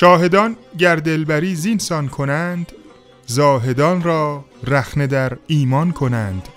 شاهدان 0.00 0.56
گر 0.78 0.96
دلبری 0.96 1.54
زینسان 1.54 2.08
کنند 2.08 2.72
زاهدان 3.26 4.02
را 4.02 4.44
رخنه 4.66 5.06
در 5.06 5.36
ایمان 5.46 5.92
کنند. 5.92 6.48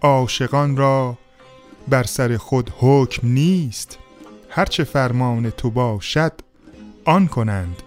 عاشقان 0.00 0.76
را 0.76 1.18
بر 1.88 2.02
سر 2.02 2.36
خود 2.36 2.72
حکم 2.78 3.28
نیست 3.28 3.98
هرچه 4.50 4.84
فرمان 4.84 5.50
تو 5.50 5.70
باشد 5.70 6.32
آن 7.04 7.26
کنند. 7.26 7.82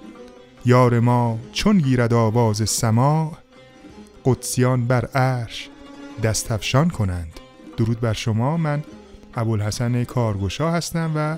یار 0.65 0.99
ما 0.99 1.39
چون 1.53 1.77
گیرد 1.77 2.13
آواز 2.13 2.69
سماع 2.69 3.31
قدسیان 4.25 4.85
بر 4.85 5.05
عرش 5.05 5.69
دستفشان 6.23 6.89
کنند. 6.89 7.39
درود 7.77 7.99
بر 7.99 8.13
شما 8.13 8.57
من 8.57 8.83
ابوالحسن 9.35 10.03
کارگوشا 10.03 10.71
هستم 10.71 11.11
و 11.15 11.37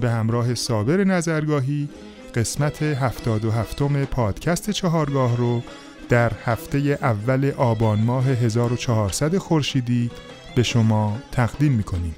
به 0.00 0.10
همراه 0.10 0.54
صابر 0.54 1.04
نظرگاهی 1.04 1.88
قسمت 2.34 2.82
هفتاد 2.82 3.44
و 3.44 3.50
هفتم 3.50 4.04
پادکست 4.04 4.70
چهارگاه 4.70 5.36
رو 5.36 5.62
در 6.08 6.32
هفته 6.44 6.78
اول 6.78 7.52
آبان 7.56 8.00
ماه 8.00 8.26
1400 8.26 9.38
خورشیدی 9.38 10.10
به 10.54 10.62
شما 10.62 11.18
تقدیم 11.32 11.72
می‌کنیم. 11.72 12.16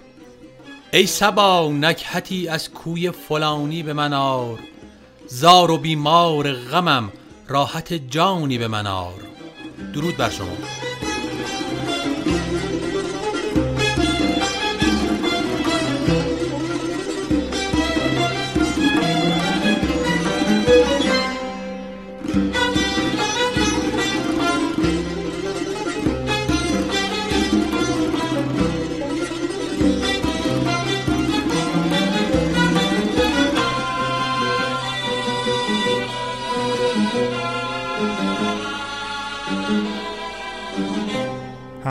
ای 0.92 1.06
سبا 1.06 1.72
نکهتی 1.72 2.48
از 2.48 2.70
کوی 2.70 3.10
فلانی 3.10 3.82
به 3.82 3.92
من 3.92 4.12
آر. 4.12 4.58
زار 5.28 5.70
و 5.70 5.78
بیمار 5.78 6.52
غمم 6.52 7.12
راحت 7.48 7.92
جانی 7.92 8.58
به 8.58 8.68
من 8.68 8.86
آر. 8.86 9.20
درود 9.94 10.16
بر 10.16 10.30
شما. 10.30 10.85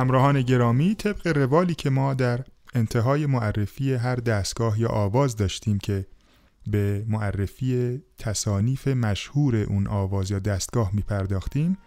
همراهان 0.06 0.42
گرامی 0.42 0.96
طبق 0.96 1.28
روالی 1.28 1.76
که 1.76 1.90
ما 1.90 2.14
در 2.14 2.40
انتهای 2.74 3.26
معرفی 3.26 3.94
هر 3.94 4.16
دستگاه 4.16 4.80
یا 4.80 4.90
آواز 4.90 5.36
داشتیم 5.36 5.78
که 5.80 6.06
به 6.68 7.06
معرفی 7.08 8.02
تصانیف 8.18 8.88
مشهور 8.88 9.56
اون 9.56 9.88
آواز 9.88 10.32
یا 10.32 10.40
دستگاه 10.40 10.90
می 10.94 11.02
پرداختیم 11.02 11.78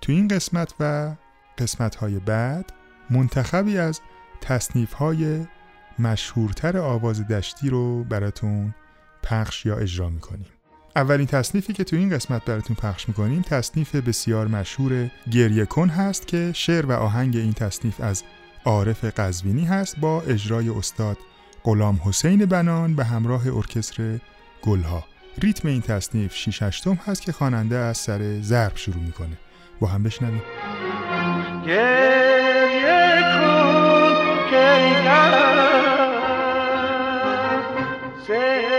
تو 0.00 0.12
این 0.12 0.28
قسمت 0.28 0.74
و 0.80 1.14
قسمت 1.58 1.94
های 1.94 2.18
بعد 2.18 2.72
منتخبی 3.10 3.78
از 3.78 4.00
تصنیف 4.40 4.92
های 4.92 5.46
مشهورتر 5.98 6.78
آواز 6.78 7.26
دشتی 7.28 7.70
رو 7.70 8.04
براتون 8.04 8.74
پخش 9.22 9.66
یا 9.66 9.76
اجرا 9.76 10.08
می 10.08 10.20
کنیم. 10.20 10.50
اولین 10.96 11.26
تصنیفی 11.26 11.72
که 11.72 11.84
تو 11.84 11.96
این 11.96 12.10
قسمت 12.10 12.44
براتون 12.44 12.76
پخش 12.76 13.08
می‌کنیم 13.08 13.42
تصنیف 13.42 13.94
بسیار 13.94 14.46
مشهور 14.46 15.10
گریه 15.30 15.64
کن 15.64 15.88
هست 15.88 16.26
که 16.26 16.52
شعر 16.54 16.86
و 16.86 16.92
آهنگ 16.92 17.36
این 17.36 17.52
تصنیف 17.52 18.00
از 18.00 18.22
عارف 18.64 19.04
قزوینی 19.04 19.64
هست 19.64 19.98
با 19.98 20.22
اجرای 20.22 20.68
استاد 20.68 21.18
غلام 21.64 22.00
حسین 22.04 22.46
بنان 22.46 22.96
به 22.96 23.04
همراه 23.04 23.46
ارکستر 23.46 24.18
گلها. 24.62 25.04
ریتم 25.42 25.68
این 25.68 25.82
تصنیف 25.82 26.34
6 26.34 26.62
هشتم 26.62 26.98
هست 27.06 27.22
که 27.22 27.32
خواننده 27.32 27.76
از 27.76 27.98
سر 27.98 28.40
ضرب 28.40 28.76
شروع 28.76 29.02
می‌کنه. 29.02 29.38
با 29.80 29.86
هم 29.86 30.02
بشنویم. 30.02 30.42
گریه 31.66 33.20
کن 38.26 38.73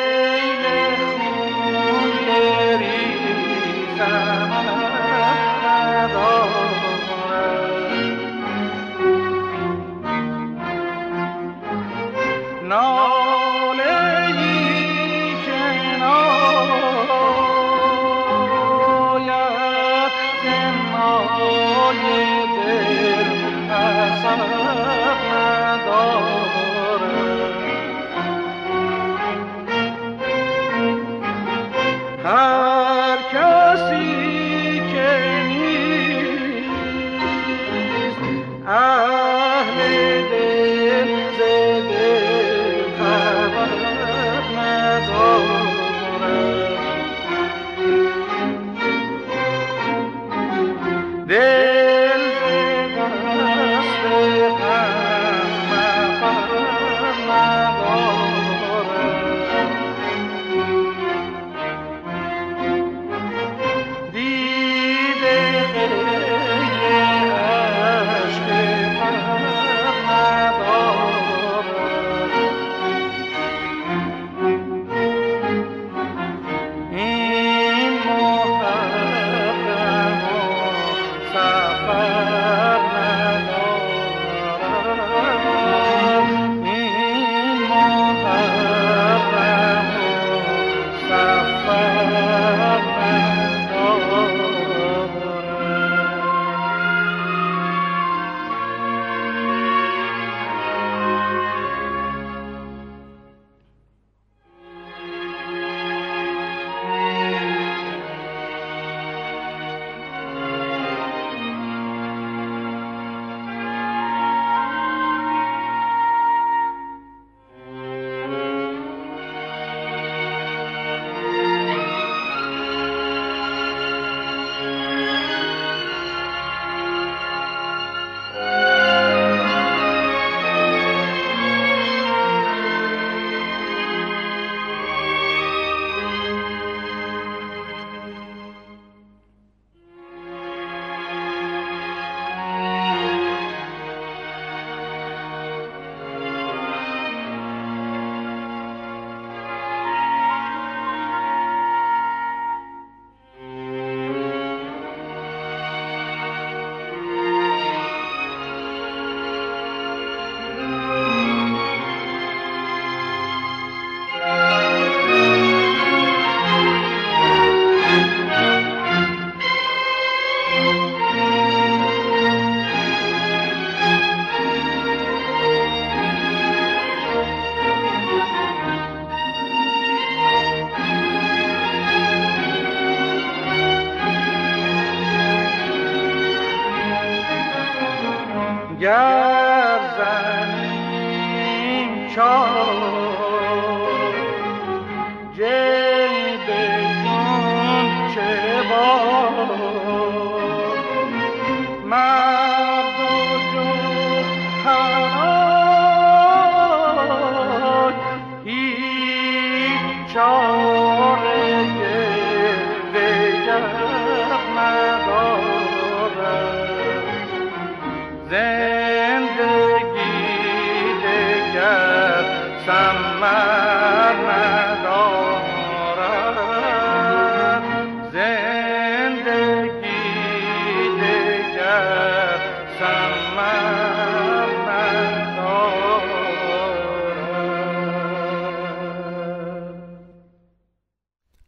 گر 188.85 189.79
زمین 189.97 191.89
چار 192.15 192.84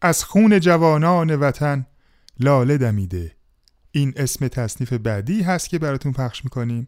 از 0.07 0.23
خون 0.23 0.59
جوانان 0.59 1.35
وطن 1.35 1.85
لاله 2.39 2.77
دمیده. 2.77 3.35
این 3.91 4.13
اسم 4.15 4.47
تصنیف 4.47 4.93
بعدی 4.93 5.41
هست 5.41 5.69
که 5.69 5.79
براتون 5.79 6.11
پخش 6.11 6.43
می‌کنیم. 6.43 6.87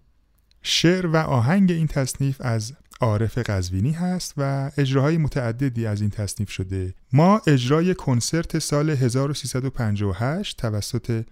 شعر 0.61 1.07
و 1.07 1.15
آهنگ 1.15 1.71
این 1.71 1.87
تصنیف 1.87 2.41
از 2.41 2.73
عارف 3.01 3.37
قزوینی 3.37 3.91
هست 3.91 4.33
و 4.37 4.71
اجراهای 4.77 5.17
متعددی 5.17 5.85
از 5.85 6.01
این 6.01 6.09
تصنیف 6.09 6.49
شده. 6.49 6.93
ما 7.13 7.41
اجرای 7.47 7.95
کنسرت 7.95 8.59
سال 8.59 8.89
1358 8.89 10.57
توسط 10.57 11.25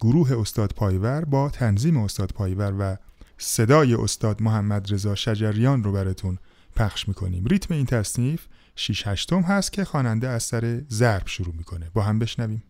گروه 0.00 0.40
استاد 0.40 0.72
پایور 0.76 1.24
با 1.24 1.50
تنظیم 1.50 1.96
استاد 1.96 2.32
پایور 2.32 2.74
و 2.78 2.96
صدای 3.38 3.94
استاد 3.94 4.42
محمد 4.42 4.92
رضا 4.92 5.14
شجریان 5.14 5.84
رو 5.84 5.92
براتون 5.92 6.38
پخش 6.76 7.08
می‌کنیم. 7.08 7.44
ریتم 7.44 7.74
این 7.74 7.86
تصنیف 7.86 8.46
6 8.78 9.06
هشتم 9.06 9.40
هست 9.40 9.72
که 9.72 9.84
خواننده 9.84 10.28
از 10.28 10.42
سر 10.42 10.80
ضرب 10.90 11.26
شروع 11.26 11.54
می‌کنه. 11.54 11.90
با 11.94 12.02
هم 12.02 12.18
بشنویم. 12.18 12.62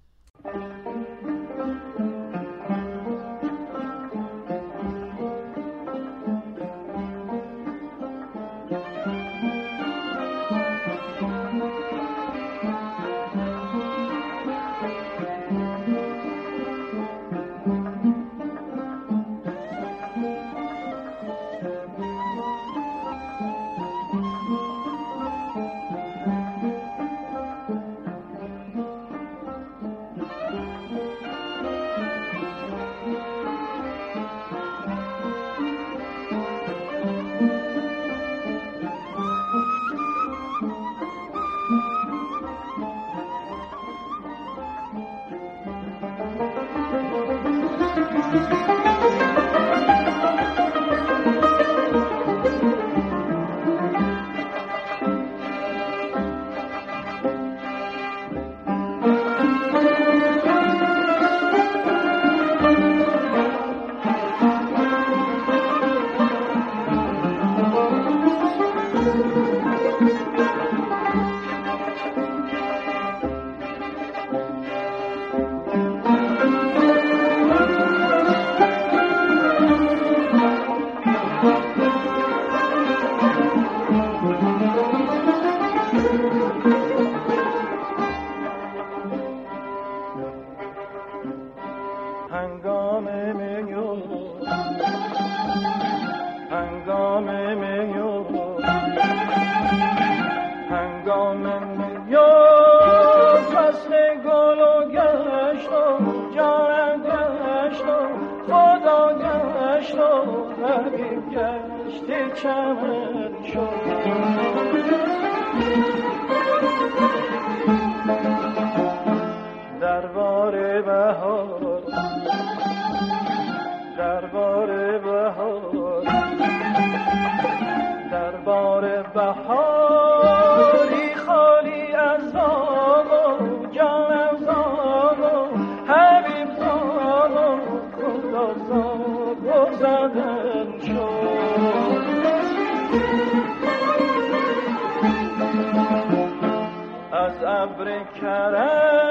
چه 147.85 149.08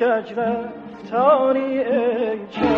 کج 0.00 0.32
رفتاری 0.36 1.78
ای 1.78 2.38
چه 2.50 2.68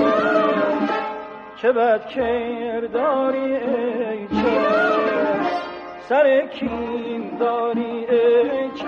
چه 1.57 1.73
بد 1.73 2.07
کرداری 2.09 3.57
ای 3.57 4.26
چه 4.29 4.61
سر 6.09 6.47
کین 6.47 7.37
داری 7.41 8.07
ای 8.07 8.71
چه 8.75 8.87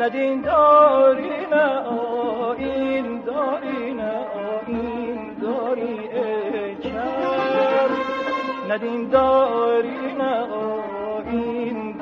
ندین 0.00 0.40
داری 0.40 1.46
نه 1.50 1.66
آین 2.46 3.20
داری 3.20 3.94
نه 3.94 4.12
آین 4.66 5.34
داری 5.42 5.98
ای 6.12 6.76
چه 6.82 7.02
ندین 8.70 9.08
داری 9.08 10.12
نه 10.18 10.38
آین 10.52 11.93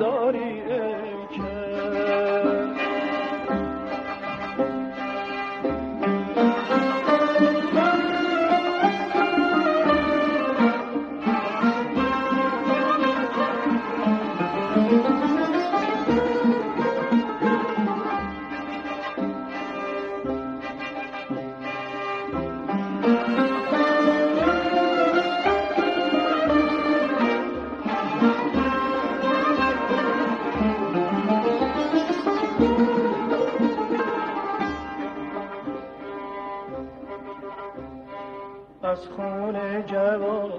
از 38.93 39.07
خون 39.15 39.85
جوان 39.85 40.51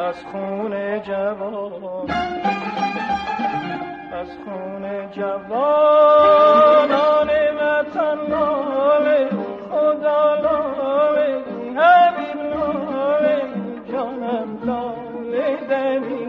از 0.00 0.24
خون 0.32 1.02
جوان 1.02 2.10
از 4.12 4.28
خون 4.44 5.10
جوانان 5.10 5.70
وطن 7.60 8.18
نامه 8.28 9.28
خدا 9.70 10.22
نامه 10.42 11.28
حبیب 11.76 12.38
نامه 12.54 13.36
جانم 13.92 14.50
لاله 14.64 15.56
دمی. 15.70 16.28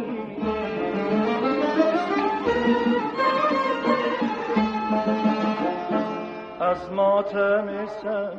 از 6.61 6.91
ماتم 6.91 7.67
سر 7.85 8.33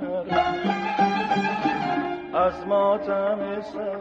از 2.34 2.66
ماتم 2.66 3.60
سر. 3.60 3.96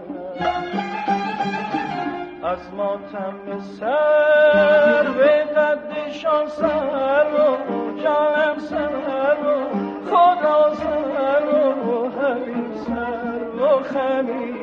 از 2.44 2.74
ماتم 2.74 3.60
سر. 3.80 5.04
به 5.12 5.44
قدشان 5.44 6.48
سر 6.48 7.28
و 7.34 7.58
جانم 8.02 8.60
سر 8.60 9.38
و 9.46 9.70
خدا 10.10 10.74
سر 10.74 11.46
و 11.86 12.10
حبیب 12.10 12.76
سر 12.76 13.64
و 13.64 13.84
خمیر. 13.84 14.60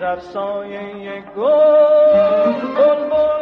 در 0.00 0.18
سایه 0.18 1.22
گل 1.36 2.52
بلبل 2.76 3.37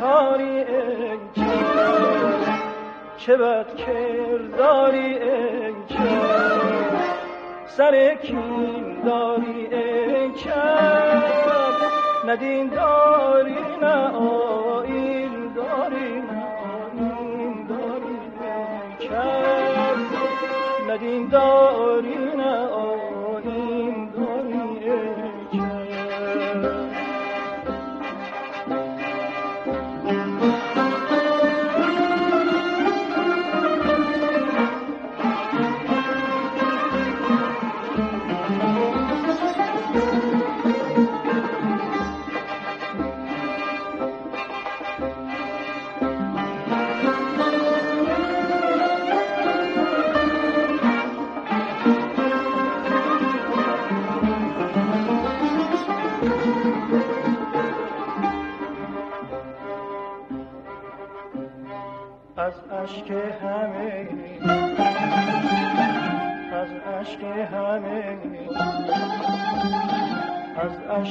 رفتاری 0.00 0.58
ای 0.58 1.18
چه 3.16 3.36
بد 3.36 3.74
کرداری 3.76 5.18
چه 5.88 5.98
سر 7.66 8.14
کین 8.14 9.02
داری 9.04 9.68
چه 10.36 10.54
ندین 12.26 12.68
داری 12.68 13.56
نه 13.82 14.16
آین 14.16 15.52
داری 15.54 16.20
نه 16.20 16.44
آین 16.64 17.66
داری 17.68 18.18
چه 18.98 19.22
ندین 20.88 21.28
داری 21.28 22.29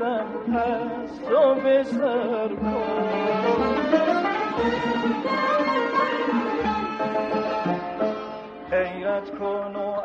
و 0.00 0.04
وطن 0.04 0.52
هست 0.52 1.30
و 1.30 1.54
بسر 1.54 2.48
حیرت 8.70 9.30
کن 9.38 9.76
و 9.76 10.00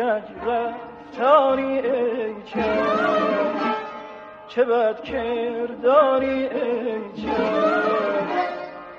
کج 0.00 0.22
رفتاری 0.46 1.78
ای 1.78 2.34
چه 2.44 2.64
چه 4.48 4.64
بد 4.64 5.02
کرداری 5.02 6.48
ای 6.48 7.00
چه 7.16 7.30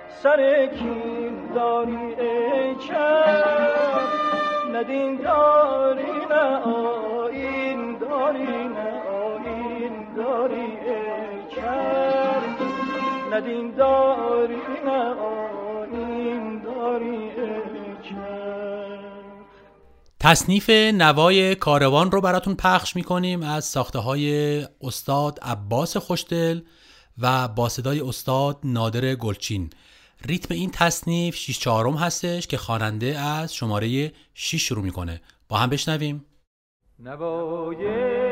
سر 0.10 0.65
کین 0.65 1.48
داری 1.55 2.15
ای 2.20 2.75
چه 2.75 3.10
ندین 4.74 5.15
داری 5.15 6.25
نه 6.29 6.58
آین 6.63 7.98
داری 7.98 8.67
نه 8.67 8.91
آین 9.10 10.08
داری 10.15 10.77
ای 10.86 11.55
چه 11.55 11.72
ندین 13.31 13.72
داری 13.72 14.11
تصنیف 20.24 20.70
نوای 20.70 21.56
کاروان 21.56 22.12
رو 22.12 22.22
براتون 22.22 22.56
پخش 22.56 22.96
می‌کنیم 22.96 23.44
از 23.44 23.66
ساخته 23.66 24.00
های 24.00 24.68
استاد 24.82 25.40
عباس 25.42 25.98
خوشدل 25.98 26.62
و 27.18 27.48
با 27.48 27.70
صدای 27.70 28.00
استاد 28.01 28.60
نادر 28.63 29.16
گلچین. 29.16 29.70
ریتم 30.25 30.54
این 30.54 30.72
تصنیف 30.72 31.36
6 31.36 31.60
چهارم 31.60 31.96
هستش 31.96 32.48
که 32.48 32.58
خواننده 32.58 33.20
از 33.20 33.56
شماره 33.56 34.12
6 34.34 34.62
شروع 34.62 34.84
می‌کنه. 34.84 35.22
با 35.50 35.58
هم 35.58 35.70
بشنویم. 35.70 36.25
نوای 37.00 38.31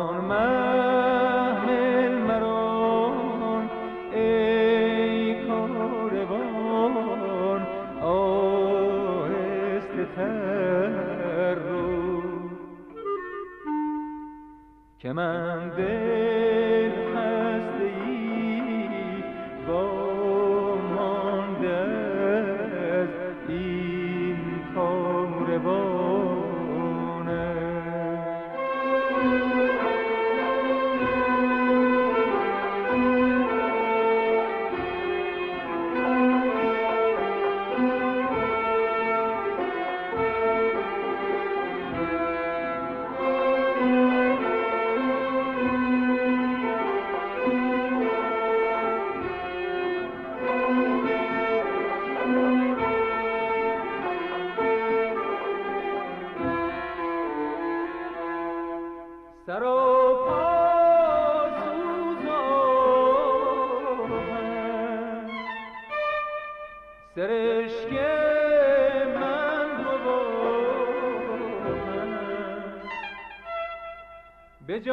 به 74.79 74.93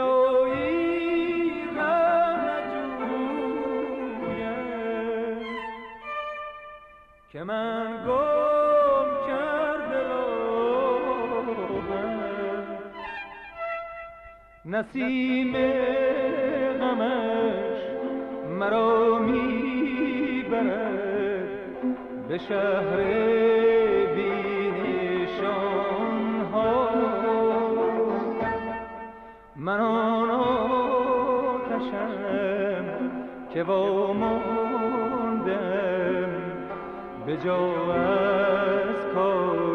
به 37.25 37.37
جا 37.37 37.93
از 37.93 39.13
کاروان 39.13 39.74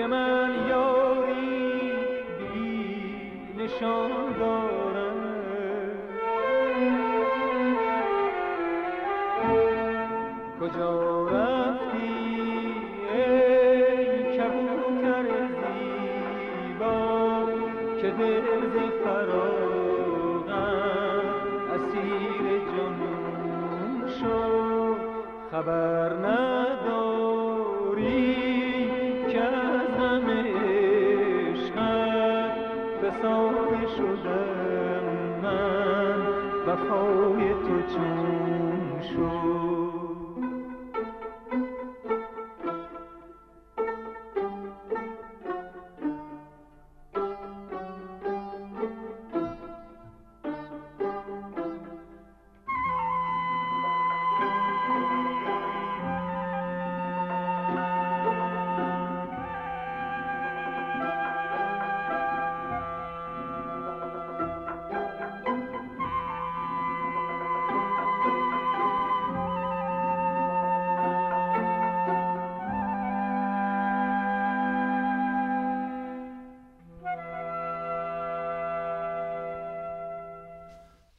که 0.00 0.06
من 0.06 0.50
یاری 0.68 1.92
بی 2.38 3.62
نشان 3.62 4.10
دارم. 4.38 5.16
کجا 10.60 11.24
رفتی 11.28 12.74
ای 13.14 14.38
کبوتر 14.38 15.26
زیبا 15.60 16.98
که 18.00 18.10
دل 18.10 18.66
ز 18.72 19.04
فراغم 19.04 20.50
اسیر 21.74 22.44
جنون 22.58 24.08
شد؟ 24.20 24.96
خبر 25.50 26.19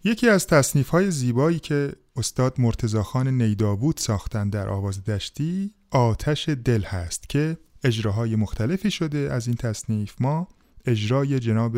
یکی 0.03 0.29
از 0.29 0.47
تصنیف 0.47 0.89
های 0.89 1.11
زیبایی 1.11 1.59
که 1.59 1.93
استاد 2.15 2.55
مرتزاخان 2.57 3.41
نیدابود 3.41 3.97
ساختن 3.97 4.49
در 4.49 4.69
آواز 4.69 5.03
دشتی 5.03 5.73
آتش 5.91 6.49
دل 6.49 6.81
هست 6.81 7.29
که 7.29 7.57
اجراهای 7.83 8.35
مختلفی 8.35 8.91
شده 8.91 9.17
از 9.17 9.47
این 9.47 9.55
تصنیف. 9.55 10.15
ما 10.19 10.47
اجرای 10.85 11.39
جناب 11.39 11.77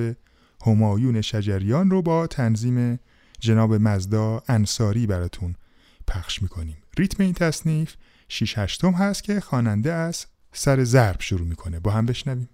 همایون 0.66 1.22
شجریان 1.22 1.90
رو 1.90 2.02
با 2.02 2.28
تنظیم 2.28 3.00
جناب 3.40 3.74
مزدا 3.74 4.44
انصاری 4.48 5.08
براتون 5.08 5.56
پخش 6.08 6.42
می‌کنیم. 6.42 6.78
ریتم 6.98 7.24
این 7.24 7.34
تصنیف 7.34 7.96
6 8.28 8.58
هشتم 8.58 8.92
هست 8.92 9.24
که 9.24 9.40
خواننده 9.40 9.94
از 9.94 10.26
سر 10.54 10.84
ضرب 10.84 11.22
شروع 11.22 11.48
می‌کنه. 11.48 11.80
با 11.80 11.92
هم 11.92 12.06
بشنویم. 12.06 12.50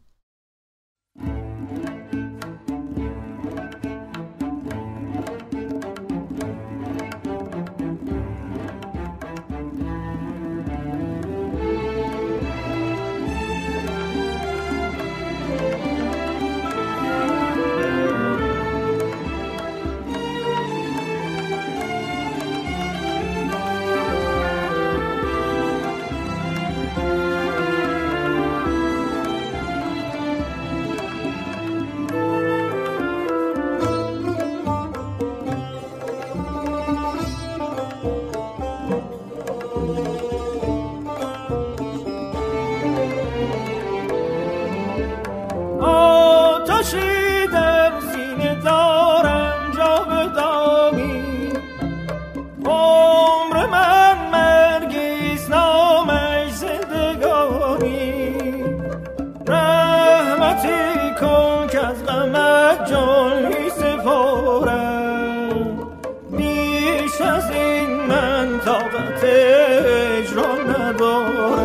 اجرا 69.24 70.58
ندارم 70.64 71.59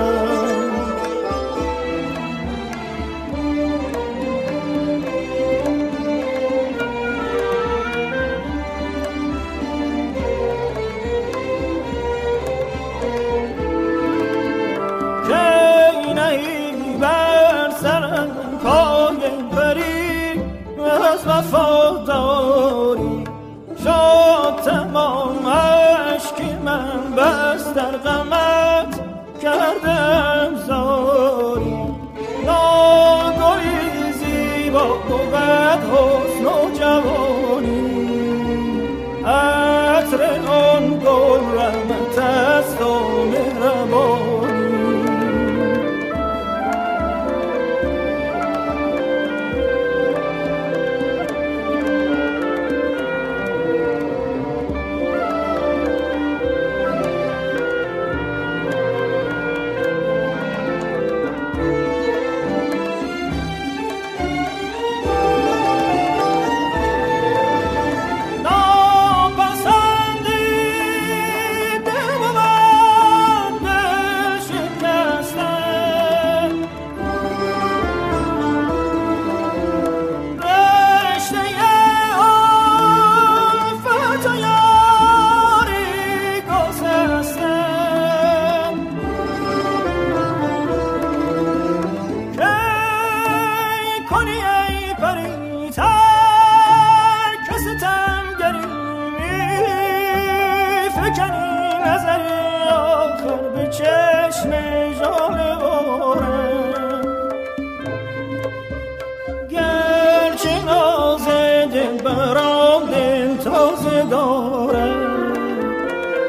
دل 113.74 113.80
تازه 113.80 114.02
دارم 114.02 115.32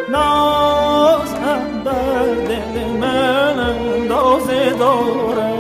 ناز 0.10 1.34
هم 1.34 1.84
بر 1.84 2.26
دل 2.48 2.88
من 3.00 3.60
اندازه 3.60 4.70
دارم 4.80 5.56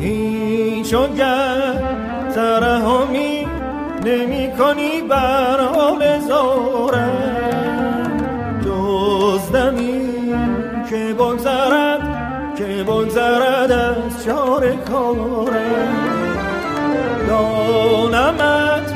هیچ 0.00 0.94
وگر 0.94 1.82
ترحمی 2.34 3.46
نمی 4.04 4.52
کنی 4.58 5.02
بر 5.08 5.57
زارم 6.38 7.12
دزدمی 8.64 10.34
که 10.90 11.14
بگذرد 11.14 12.00
که 12.56 12.84
بگذرد 12.84 13.72
از 13.72 14.24
چار 14.24 14.72
کارم 14.90 15.98
دانمت 17.28 18.92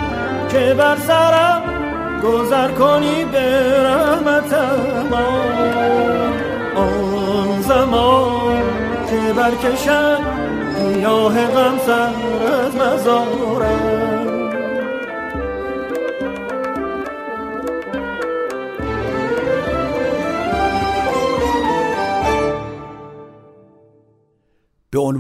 که 0.49 0.75
بر 0.79 0.97
سرم 0.97 1.63
گذر 2.23 2.69
کنی 2.69 3.25
به 3.25 3.83
رحمتم 3.83 5.15
آن 6.77 7.63
زمان 7.63 8.63
که 9.11 9.33
برکشم 9.33 10.19
گیاه 10.79 11.47
غم 11.47 11.79
سر 11.87 12.11
از 12.65 12.77
مزارم. 12.77 14.02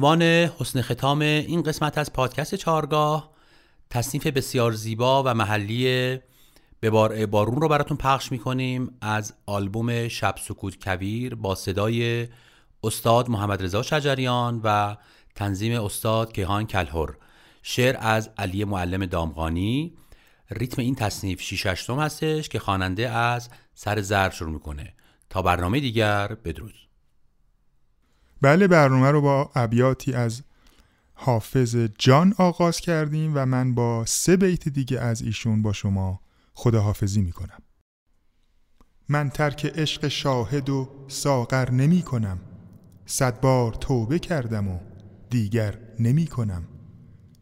عنوان 0.02 0.22
حسن 0.22 0.82
ختام 0.82 1.20
این 1.20 1.62
قسمت 1.62 1.98
از 1.98 2.12
پادکست 2.12 2.54
چهارگاه 2.54 3.32
تصنیف 3.90 4.26
بسیار 4.26 4.72
زیبا 4.72 5.22
و 5.22 5.34
محلی 5.34 6.18
به 6.80 6.90
بار 6.90 7.26
بارون 7.26 7.60
رو 7.60 7.68
براتون 7.68 7.96
پخش 7.96 8.32
می‌کنیم 8.32 8.98
از 9.00 9.34
آلبوم 9.46 10.08
شب 10.08 10.34
سکوت 10.40 10.84
کویر 10.84 11.34
با 11.34 11.54
صدای 11.54 12.28
استاد 12.84 13.28
محمد 13.28 13.62
رضا 13.62 13.82
شجریان 13.82 14.60
و 14.64 14.96
تنظیم 15.34 15.80
استاد 15.80 16.32
کیهان 16.32 16.66
کلهر. 16.66 17.08
شعر 17.62 17.96
از 18.00 18.30
علی 18.38 18.64
معلم 18.64 19.06
دامغانی. 19.06 19.94
ریتم 20.50 20.82
این 20.82 20.94
تصنیف 20.94 21.42
6 21.42 21.66
هشتم 21.66 22.00
هستش 22.00 22.48
که 22.48 22.58
خواننده 22.58 23.08
از 23.08 23.48
سر 23.74 24.00
زر 24.00 24.30
شروع 24.30 24.50
می‌کنه. 24.50 24.94
تا 25.30 25.42
برنامه 25.42 25.80
دیگر 25.80 26.28
بدرود. 26.44 26.74
بله 28.42 28.68
برنامه 28.68 29.10
رو 29.10 29.20
با 29.20 29.50
ابیاتی 29.54 30.12
از 30.12 30.42
حافظ 31.14 31.76
جان 31.76 32.34
آغاز 32.38 32.80
کردیم 32.80 33.32
و 33.34 33.46
من 33.46 33.74
با 33.74 34.04
سه 34.06 34.36
بیت 34.36 34.68
دیگه 34.68 35.00
از 35.00 35.22
ایشون 35.22 35.62
با 35.62 35.72
شما 35.72 36.20
خداحافظی 36.54 37.22
می‌کنم. 37.22 37.58
من 39.08 39.30
ترک 39.30 39.66
عشق 39.66 40.08
شاهد 40.08 40.70
و 40.70 40.88
ساغر 41.08 41.70
نمی 41.70 42.02
کنم 42.02 42.38
صد 43.06 43.40
بار 43.40 43.72
توبه 43.72 44.18
کردم 44.18 44.68
و 44.68 44.78
دیگر 45.30 45.78
نمی 45.98 46.26
کنم 46.26 46.62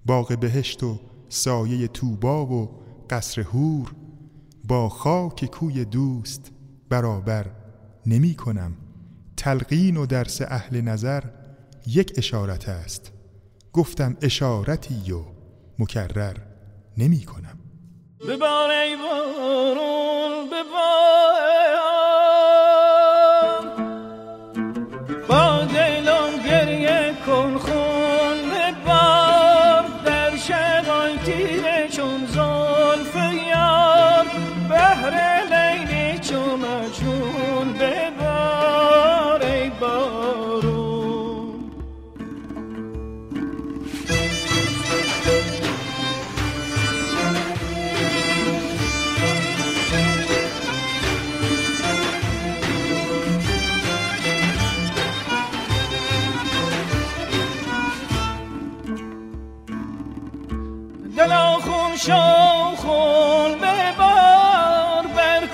باغ 0.07 0.39
بهشت 0.41 0.83
و 0.83 1.01
سایه 1.29 1.89
توبا 1.89 2.47
و 2.47 2.83
قصر 3.11 3.41
هور 3.41 3.95
با 4.65 4.89
خاک 4.89 5.45
کوی 5.45 5.85
دوست 5.85 6.53
برابر 6.89 7.51
نمی 8.07 8.35
کنم 8.35 8.77
تلقین 9.41 9.97
و 9.97 10.07
درس 10.07 10.43
اهل 10.43 10.81
نظر 10.81 11.23
یک 11.87 12.13
اشارت 12.17 12.69
است. 12.69 13.13
گفتم 13.73 14.17
اشارتی 14.23 15.13
و 15.13 15.25
مکرر 15.79 16.37
نمی 16.99 17.25
کنم. 17.25 17.59
ببار 18.29 18.71
ای 18.71 18.97
بارون 18.97 20.47
ببار 20.47 21.11
دل 61.21 61.35
خون 61.65 61.97
شو 61.97 62.77
خون 62.77 63.55
ببار 63.55 65.07
بر 65.17 65.47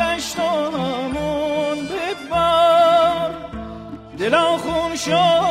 دشتامون 0.00 1.78
ببار 1.88 3.30
دل 4.18 4.36
خون 4.36 4.96
شو 4.96 5.47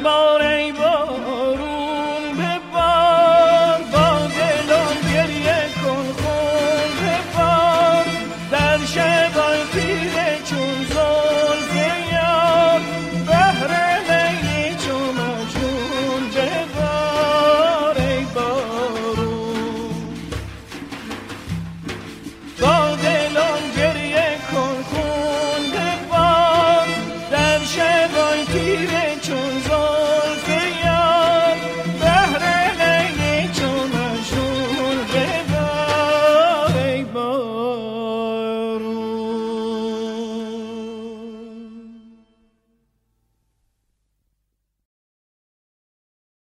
ببار 0.00 0.42
ای 0.42 0.47
بارون 0.47 0.47